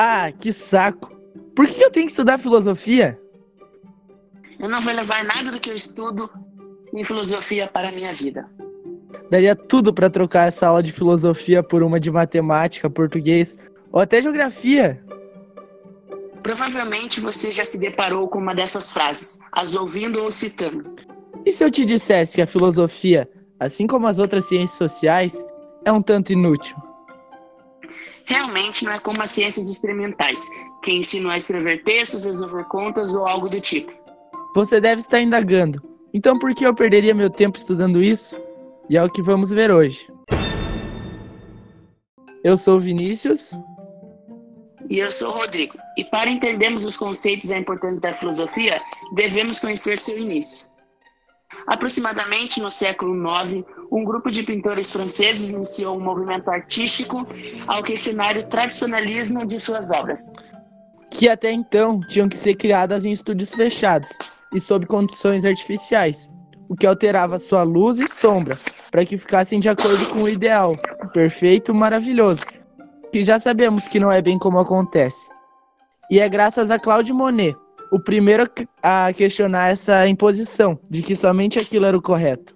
[0.00, 1.12] Ah, que saco!
[1.56, 3.18] Por que eu tenho que estudar filosofia?
[4.60, 6.30] Eu não vou levar nada do que eu estudo
[6.94, 8.48] em filosofia para a minha vida.
[9.30, 13.56] Daria tudo para trocar essa aula de filosofia por uma de matemática, português
[13.90, 15.02] ou até geografia.
[16.42, 20.94] Provavelmente você já se deparou com uma dessas frases, as ouvindo ou citando.
[21.48, 23.26] E se eu te dissesse que a filosofia,
[23.58, 25.42] assim como as outras ciências sociais,
[25.82, 26.76] é um tanto inútil?
[28.26, 30.46] Realmente não é como as ciências experimentais,
[30.84, 33.90] que ensinam a escrever textos, resolver contas ou algo do tipo.
[34.54, 35.82] Você deve estar indagando.
[36.12, 38.36] Então por que eu perderia meu tempo estudando isso?
[38.90, 40.06] E é o que vamos ver hoje.
[42.44, 43.52] Eu sou Vinícius.
[44.90, 45.78] E eu sou Rodrigo.
[45.96, 48.82] E para entendermos os conceitos e a importância da filosofia,
[49.14, 50.67] devemos conhecer seu início.
[51.66, 57.26] Aproximadamente no século IX, um grupo de pintores franceses iniciou um movimento artístico
[57.66, 60.32] ao questionar o tradicionalismo de suas obras.
[61.10, 64.10] Que até então tinham que ser criadas em estúdios fechados
[64.52, 66.30] e sob condições artificiais,
[66.68, 68.56] o que alterava sua luz e sombra
[68.90, 70.74] para que ficassem de acordo com o ideal,
[71.12, 72.42] perfeito, maravilhoso,
[73.12, 75.28] que já sabemos que não é bem como acontece.
[76.10, 77.56] E é graças a Claude Monet,
[77.90, 78.44] o primeiro
[78.82, 82.54] a questionar essa imposição de que somente aquilo era o correto.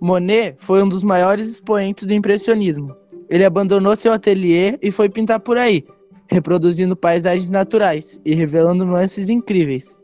[0.00, 2.94] Monet foi um dos maiores expoentes do impressionismo.
[3.28, 5.84] Ele abandonou seu ateliê e foi pintar por aí,
[6.28, 9.96] reproduzindo paisagens naturais e revelando nuances incríveis.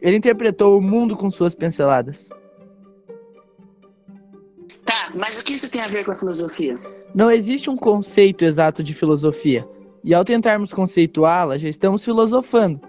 [0.00, 2.28] Ele interpretou o mundo com suas pinceladas.
[4.84, 6.78] Tá, mas o que isso tem a ver com a filosofia?
[7.14, 9.66] Não existe um conceito exato de filosofia,
[10.02, 12.80] e ao tentarmos conceituá-la, já estamos filosofando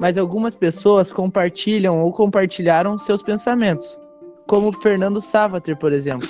[0.00, 3.86] mas algumas pessoas compartilham ou compartilharam seus pensamentos,
[4.46, 6.26] como Fernando Savater, por exemplo.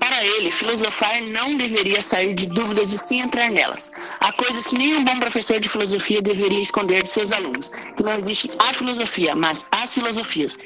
[0.00, 3.92] Para ele, filosofar não deveria sair de dúvidas e sim entrar nelas.
[4.20, 8.02] Há coisas que nem um bom professor de filosofia deveria esconder de seus alunos, que
[8.02, 10.56] não existe a filosofia, mas as filosofias,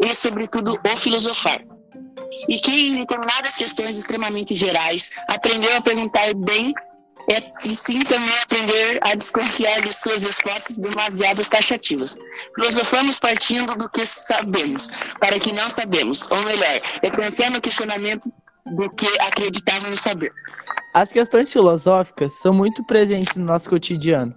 [0.00, 1.64] e sobretudo o filosofar.
[2.46, 6.74] E que em determinadas questões extremamente gerais aprendeu a perguntar bem
[7.64, 12.16] e sim também aprender a desconfiar de suas respostas demasiadas taxativas.
[12.54, 14.90] Filosofamos partindo do que sabemos,
[15.20, 18.32] para que não sabemos, ou melhor, reconhecendo o questionamento
[18.66, 20.32] do que acreditávamos saber.
[20.94, 24.34] As questões filosóficas são muito presentes no nosso cotidiano.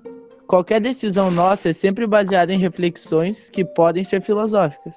[0.47, 4.93] Qualquer decisão nossa é sempre baseada em reflexões que podem ser filosóficas.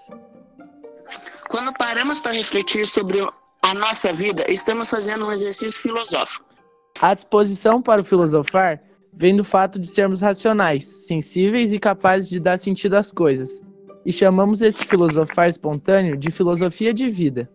[1.49, 3.25] Quando paramos para refletir sobre
[3.63, 6.54] a nossa vida, estamos fazendo um exercício filosófico.
[7.01, 8.81] A disposição para o filosofar
[9.13, 13.61] vem do fato de sermos racionais, sensíveis e capazes de dar sentido às coisas.
[14.07, 17.51] E chamamos esse filosofar espontâneo de filosofia de vida.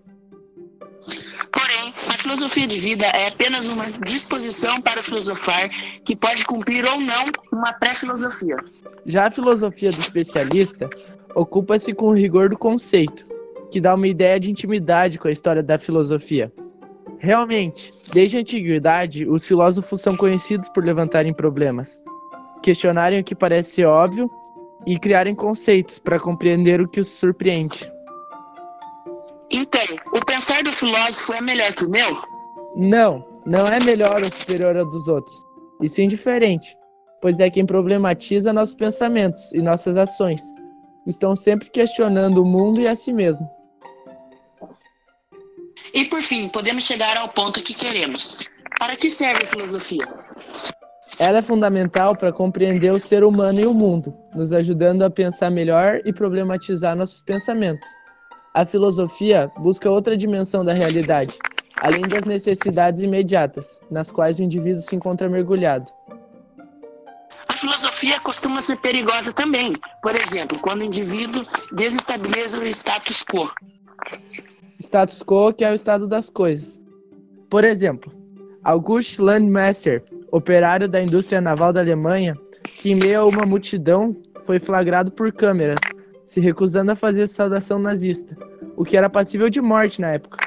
[1.52, 5.70] Porém, a filosofia de vida é apenas uma disposição para filosofar
[6.04, 8.58] que pode cumprir ou não uma pré-filosofia.
[9.06, 10.90] Já a filosofia do especialista
[11.34, 13.26] ocupa-se com o rigor do conceito,
[13.72, 16.52] que dá uma ideia de intimidade com a história da filosofia,
[17.19, 22.00] Realmente, desde a antiguidade, os filósofos são conhecidos por levantarem problemas,
[22.63, 24.31] questionarem o que parece óbvio
[24.88, 27.91] e criarem conceitos para compreender o que os surpreende.
[29.52, 29.81] Então,
[30.13, 32.22] o pensar do filósofo é melhor que o meu?
[32.78, 35.36] Não, não é melhor ou superior ao dos outros,
[35.81, 36.78] e sim diferente,
[37.22, 40.41] pois é quem problematiza nossos pensamentos e nossas ações.
[41.06, 43.59] Estão sempre questionando o mundo e a si mesmo.
[45.94, 48.38] E por fim, podemos chegar ao ponto que queremos.
[48.78, 50.08] Para que serve a filosofia?
[51.18, 55.50] Ela é fundamental para compreender o ser humano e o mundo, nos ajudando a pensar
[55.50, 57.88] melhor e problematizar nossos pensamentos.
[58.54, 61.38] A filosofia busca outra dimensão da realidade,
[61.82, 65.92] além das necessidades imediatas, nas quais o indivíduo se encontra mergulhado.
[67.50, 73.52] A filosofia costuma ser perigosa também, por exemplo, quando o indivíduo desestabiliza o status quo
[74.80, 76.80] status quo, que é o estado das coisas.
[77.50, 78.12] Por exemplo,
[78.64, 84.16] August Landmesser, operário da indústria naval da Alemanha, que em meio a uma multidão
[84.46, 85.80] foi flagrado por câmeras,
[86.26, 88.38] se recusando a fazer saudação nazista,
[88.76, 90.38] o que era passível de morte na época.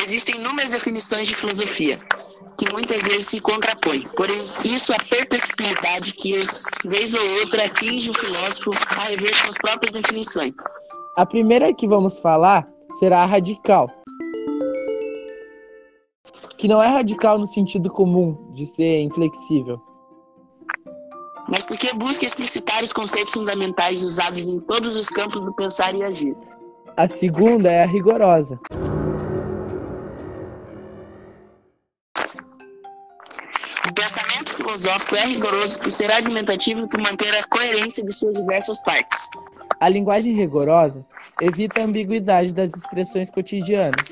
[0.00, 1.98] Existem inúmeras definições de filosofia,
[2.56, 4.02] que muitas vezes se contrapõem.
[4.16, 6.40] Por isso, a perplexidade que,
[6.84, 10.54] vez ou outra, atinge o filósofo a rever suas próprias definições.
[11.18, 12.64] A primeira que vamos falar
[13.00, 13.90] será a radical.
[16.56, 19.82] Que não é radical no sentido comum de ser inflexível.
[21.48, 26.04] mas porque busca explicitar os conceitos fundamentais usados em todos os campos do pensar e
[26.04, 26.36] agir.
[26.96, 28.60] A segunda é a rigorosa.
[33.88, 38.36] O pensamento filosófico é rigoroso por ser argumentativo e por manter a coerência de suas
[38.36, 39.28] diversas partes.
[39.80, 41.06] A linguagem rigorosa
[41.40, 44.08] evita a ambiguidade das expressões cotidianas,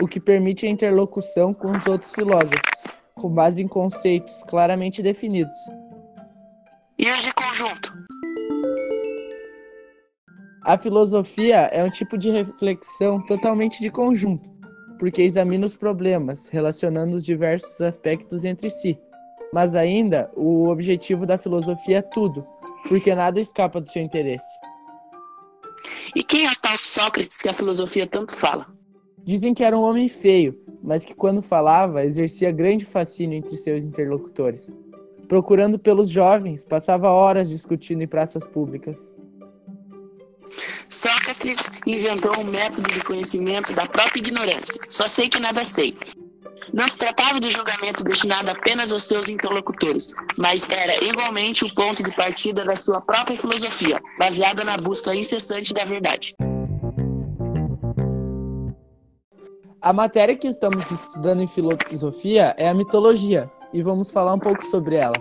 [0.00, 2.84] o que permite a interlocução com os outros filósofos,
[3.16, 5.58] com base em conceitos claramente definidos.
[6.96, 7.92] E os de conjunto?
[10.62, 14.48] A filosofia é um tipo de reflexão totalmente de conjunto,
[15.00, 18.96] porque examina os problemas, relacionando os diversos aspectos entre si.
[19.52, 22.46] Mas ainda, o objetivo da filosofia é tudo,
[22.88, 24.69] porque nada escapa do seu interesse.
[26.14, 28.66] E quem é o tal Sócrates que a filosofia tanto fala?
[29.24, 33.84] Dizem que era um homem feio, mas que quando falava exercia grande fascínio entre seus
[33.84, 34.72] interlocutores.
[35.28, 39.12] Procurando pelos jovens, passava horas discutindo em praças públicas.
[40.88, 44.80] Sócrates inventou um método de conhecimento da própria ignorância.
[44.88, 45.96] Só sei que nada sei.
[46.72, 52.02] Não se tratava de julgamento destinado apenas aos seus interlocutores, mas era igualmente o ponto
[52.02, 56.34] de partida da sua própria filosofia, baseada na busca incessante da verdade.
[59.82, 64.62] A matéria que estamos estudando em filosofia é a mitologia, e vamos falar um pouco
[64.66, 65.14] sobre ela.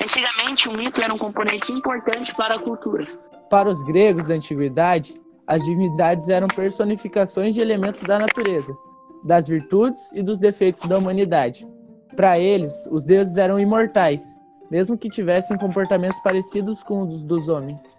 [0.00, 3.06] Antigamente, o mito era um componente importante para a cultura.
[3.50, 8.76] Para os gregos da antiguidade, as divindades eram personificações de elementos da natureza,
[9.24, 11.66] das virtudes e dos defeitos da humanidade.
[12.14, 14.22] Para eles, os deuses eram imortais,
[14.70, 17.96] mesmo que tivessem comportamentos parecidos com os dos homens.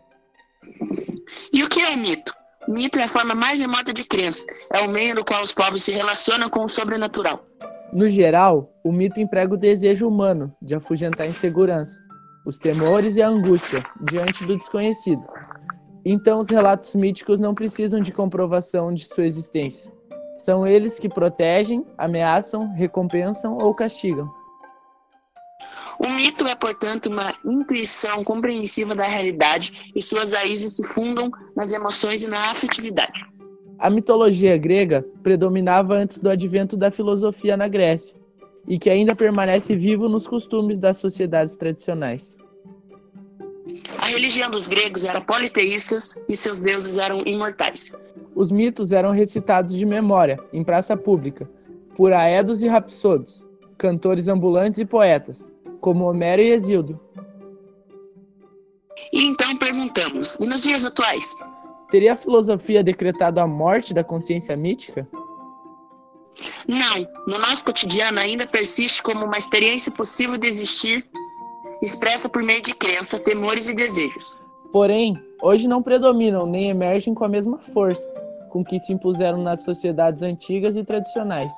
[1.51, 2.31] E o que é mito?
[2.67, 5.83] Mito é a forma mais remota de crença, é o meio no qual os povos
[5.83, 7.43] se relacionam com o sobrenatural.
[7.91, 11.99] No geral, o mito emprega o desejo humano de afugentar a insegurança,
[12.45, 15.25] os temores e a angústia diante do desconhecido.
[16.05, 19.91] Então, os relatos míticos não precisam de comprovação de sua existência.
[20.37, 24.31] São eles que protegem, ameaçam, recompensam ou castigam.
[25.99, 31.73] O mito é, portanto, uma intuição compreensiva da realidade e suas raízes se fundam nas
[31.73, 33.27] emoções e na afetividade.
[33.77, 38.15] A mitologia grega predominava antes do advento da filosofia na Grécia
[38.65, 42.37] e que ainda permanece vivo nos costumes das sociedades tradicionais.
[43.97, 47.93] A religião dos gregos era politeístas e seus deuses eram imortais.
[48.35, 51.49] Os mitos eram recitados de memória, em praça pública,
[51.95, 53.45] por aedos e rapsodos,
[53.77, 55.51] cantores ambulantes e poetas,
[55.81, 56.99] como Homero e Exildo.
[59.13, 61.35] E então perguntamos: e nos dias atuais?
[61.89, 65.07] Teria a filosofia decretado a morte da consciência mítica?
[66.67, 71.03] Não, no nosso cotidiano ainda persiste como uma experiência possível de existir,
[71.81, 74.37] expressa por meio de crença, temores e desejos.
[74.71, 78.07] Porém, hoje não predominam nem emergem com a mesma força
[78.49, 81.53] com que se impuseram nas sociedades antigas e tradicionais.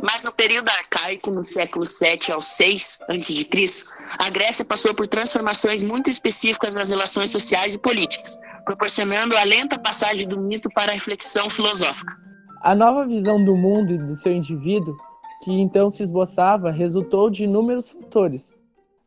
[0.00, 3.84] Mas no período arcaico, no século 7 ao 6 a.C.,
[4.18, 9.78] a Grécia passou por transformações muito específicas nas relações sociais e políticas, proporcionando a lenta
[9.78, 12.14] passagem do mito para a reflexão filosófica.
[12.62, 14.96] A nova visão do mundo e do seu indivíduo,
[15.42, 18.54] que então se esboçava, resultou de inúmeros fatores,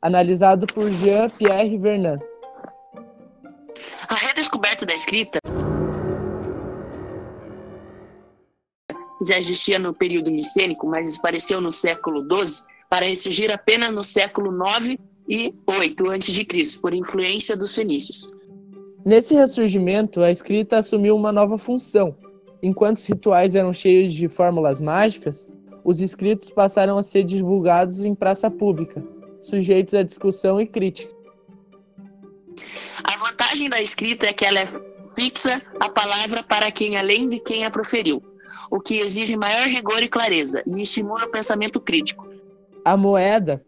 [0.02, 2.22] analisado por Jean-Pierre Vernant.
[4.08, 5.40] A redescoberta da escrita
[9.26, 14.52] já existia no período micênico, mas desapareceu no século XII, para ressurgir apenas no século
[14.52, 18.32] IX e VIII a.C., por influência dos fenícios.
[19.06, 22.16] Nesse ressurgimento, a escrita assumiu uma nova função.
[22.62, 25.48] Enquanto os rituais eram cheios de fórmulas mágicas,
[25.88, 29.02] os escritos passaram a ser divulgados em praça pública,
[29.42, 31.10] sujeitos à discussão e crítica.
[33.06, 34.66] A vantagem da escrita é que ela é
[35.16, 38.22] fixa a palavra para quem além de quem a proferiu,
[38.70, 42.28] o que exige maior rigor e clareza e estimula o pensamento crítico.
[42.84, 43.64] A moeda,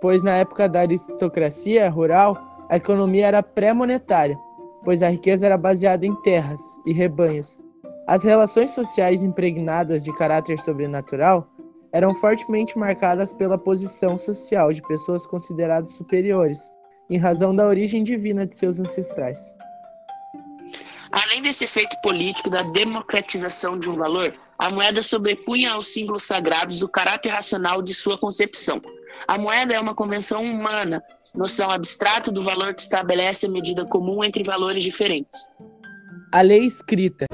[0.00, 4.38] pois na época da aristocracia rural, a economia era pré-monetária,
[4.82, 7.58] pois a riqueza era baseada em terras e rebanhos.
[8.06, 11.50] As relações sociais impregnadas de caráter sobrenatural
[11.92, 16.70] eram fortemente marcadas pela posição social de pessoas consideradas superiores,
[17.10, 19.52] em razão da origem divina de seus ancestrais.
[21.10, 26.82] Além desse efeito político da democratização de um valor, a moeda sobrepunha aos símbolos sagrados
[26.82, 28.80] o caráter racional de sua concepção.
[29.26, 31.02] A moeda é uma convenção humana,
[31.34, 35.48] noção abstrata do valor que estabelece a medida comum entre valores diferentes.
[36.32, 37.25] A lei escrita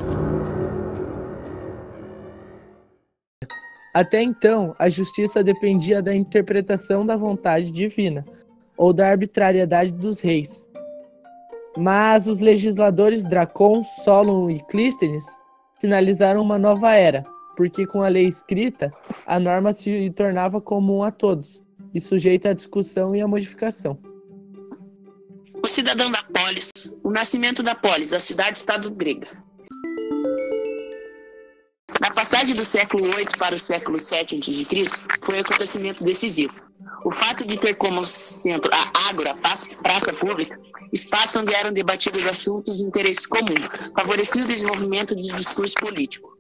[3.95, 8.25] Até então, a justiça dependia da interpretação da vontade divina
[8.77, 10.67] ou da arbitrariedade dos reis.
[11.77, 15.27] Mas os legisladores Dracon, Solon e Clístenes
[15.79, 17.25] sinalizaram uma nova era,
[17.57, 18.89] porque com a lei escrita,
[19.27, 21.63] a norma se tornava comum a todos
[21.95, 23.99] e sujeita à discussão e à modificação.
[25.63, 26.71] O cidadão da polis,
[27.05, 29.29] o nascimento da polis, a cidade-estado grega.
[32.23, 34.85] Passagem do século VIII para o século VII a.C.,
[35.25, 36.55] foi um acontecimento decisivo.
[37.05, 39.35] O fato de ter como centro a ágora,
[39.83, 40.57] praça pública,
[40.93, 43.57] espaço onde eram debatidos assuntos de interesse comum,
[43.99, 46.31] favorecia o desenvolvimento de discurso político.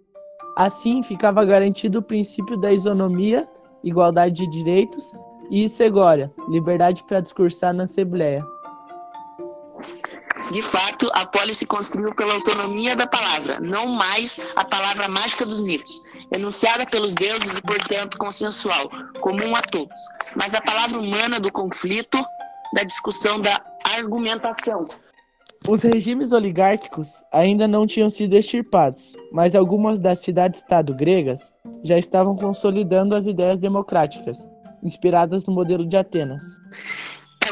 [0.56, 3.48] Assim, ficava garantido o princípio da isonomia,
[3.82, 5.10] igualdade de direitos
[5.50, 8.46] e segória, liberdade para discursar na Assembleia.
[10.50, 15.46] De fato, a polis se construiu pela autonomia da palavra, não mais a palavra mágica
[15.46, 19.98] dos mitos, enunciada pelos deuses e, portanto, consensual, comum a todos,
[20.36, 22.22] mas a palavra humana do conflito,
[22.74, 23.62] da discussão, da
[23.96, 24.86] argumentação.
[25.68, 31.52] Os regimes oligárquicos ainda não tinham sido extirpados, mas algumas das cidades-estado gregas
[31.84, 34.38] já estavam consolidando as ideias democráticas,
[34.82, 36.42] inspiradas no modelo de Atenas.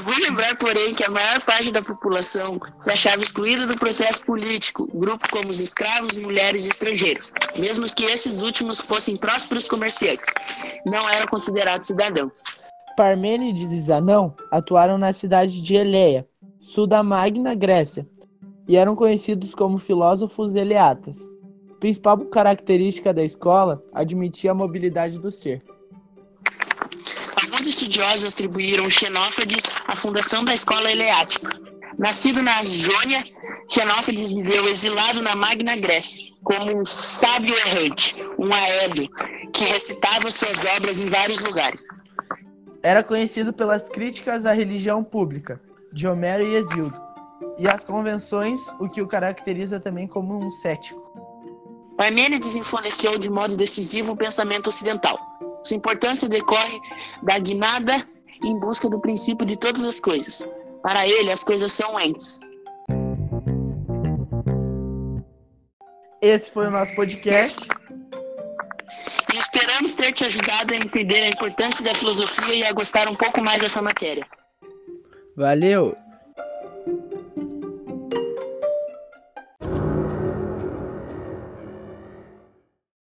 [0.01, 4.25] É bom lembrar, porém, que a maior parte da população se achava excluída do processo
[4.25, 10.25] político, grupo como os escravos, mulheres e estrangeiros, mesmo que esses últimos fossem prósperos comerciantes,
[10.87, 12.43] não eram considerados cidadãos.
[12.97, 16.27] Parmênides e Zanão atuaram na cidade de Eleia,
[16.61, 18.09] sul da Magna Grécia,
[18.67, 21.29] e eram conhecidos como filósofos eleatas.
[21.79, 25.63] Principal característica da escola admitia a mobilidade do ser.
[27.61, 31.61] Alguns estudiosos atribuíram Xenófades à fundação da escola eleática.
[31.99, 33.23] Nascido na Jônia,
[33.69, 39.07] Xenófades viveu exilado na Magna Grécia, como um sábio errante, um aedo,
[39.53, 41.85] que recitava suas obras em vários lugares.
[42.83, 45.61] Era conhecido pelas críticas à religião pública,
[45.93, 46.99] de Homero e Hesíodo,
[47.59, 50.99] e às convenções, o que o caracteriza também como um cético.
[51.99, 55.30] Parmênides influenciou de modo decisivo o pensamento ocidental,
[55.63, 56.79] sua importância decorre
[57.23, 58.07] da guinada
[58.45, 60.47] em busca do princípio de todas as coisas.
[60.83, 62.41] Para ele, as coisas são entes.
[66.23, 67.69] Esse foi o nosso podcast.
[69.33, 73.15] E esperamos ter te ajudado a entender a importância da filosofia e a gostar um
[73.15, 74.27] pouco mais dessa matéria.
[75.37, 75.97] Valeu!